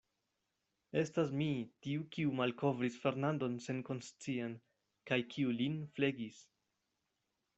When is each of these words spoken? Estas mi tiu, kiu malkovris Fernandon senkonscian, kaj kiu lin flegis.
Estas 1.01 1.33
mi 1.41 1.49
tiu, 1.87 2.05
kiu 2.17 2.31
malkovris 2.39 2.97
Fernandon 3.03 3.59
senkonscian, 3.67 4.57
kaj 5.11 5.19
kiu 5.35 5.55
lin 5.61 5.79
flegis. 5.99 6.43